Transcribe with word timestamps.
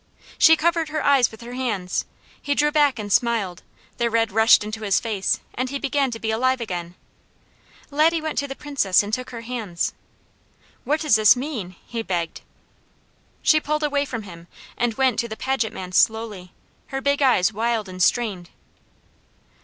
She 0.39 0.55
covered 0.55 0.89
her 0.89 1.03
eyes 1.05 1.29
with 1.29 1.41
her 1.41 1.53
hands. 1.53 2.05
He 2.41 2.55
drew 2.55 2.71
back 2.71 2.97
and 2.97 3.13
smiled, 3.13 3.61
the 3.99 4.09
red 4.09 4.31
rushed 4.31 4.63
into 4.63 4.81
his 4.81 4.99
face, 4.99 5.39
and 5.53 5.69
he 5.69 5.77
began 5.77 6.09
to 6.09 6.17
be 6.19 6.31
alive 6.31 6.59
again. 6.59 6.95
Laddie 7.91 8.19
went 8.19 8.39
to 8.39 8.47
the 8.47 8.55
Princess 8.55 9.03
and 9.03 9.13
took 9.13 9.29
her 9.29 9.41
hands. 9.41 9.93
"What 10.85 11.01
does 11.01 11.17
this 11.17 11.35
mean?" 11.35 11.75
he 11.85 12.01
begged. 12.01 12.41
She 13.43 13.59
pulled 13.59 13.83
away 13.83 14.05
from 14.05 14.23
him, 14.23 14.47
and 14.75 14.95
went 14.95 15.19
to 15.19 15.27
the 15.27 15.37
Paget 15.37 15.71
man 15.71 15.91
slowly, 15.91 16.51
her 16.87 16.99
big 16.99 17.21
eyes 17.21 17.53
wild 17.53 17.87
and 17.87 18.01
strained. 18.01 18.49